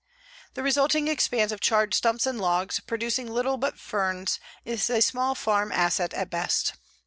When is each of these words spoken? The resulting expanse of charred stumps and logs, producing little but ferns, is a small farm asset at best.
The 0.55 0.63
resulting 0.63 1.07
expanse 1.07 1.51
of 1.51 1.59
charred 1.61 1.93
stumps 1.93 2.25
and 2.25 2.41
logs, 2.41 2.79
producing 2.79 3.31
little 3.31 3.57
but 3.57 3.77
ferns, 3.77 4.39
is 4.65 4.89
a 4.89 4.99
small 4.99 5.35
farm 5.35 5.71
asset 5.71 6.11
at 6.15 6.31
best. 6.31 6.73